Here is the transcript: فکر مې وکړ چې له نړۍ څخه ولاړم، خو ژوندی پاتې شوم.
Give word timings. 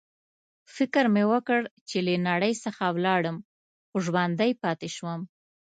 فکر 0.75 1.05
مې 1.13 1.23
وکړ 1.31 1.61
چې 1.89 1.97
له 2.05 2.13
نړۍ 2.29 2.53
څخه 2.63 2.83
ولاړم، 2.95 3.37
خو 3.89 3.97
ژوندی 4.05 4.51
پاتې 4.63 4.89
شوم. 4.95 5.21